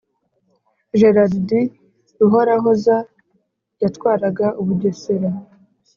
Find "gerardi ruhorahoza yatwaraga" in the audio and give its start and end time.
0.99-4.45